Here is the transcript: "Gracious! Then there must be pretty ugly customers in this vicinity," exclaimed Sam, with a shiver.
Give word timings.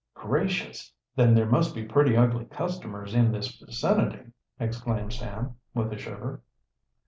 "Gracious! 0.15 0.91
Then 1.15 1.35
there 1.35 1.45
must 1.45 1.75
be 1.75 1.85
pretty 1.85 2.17
ugly 2.17 2.45
customers 2.45 3.13
in 3.13 3.31
this 3.31 3.59
vicinity," 3.59 4.31
exclaimed 4.59 5.13
Sam, 5.13 5.57
with 5.75 5.93
a 5.93 5.97
shiver. 5.99 6.41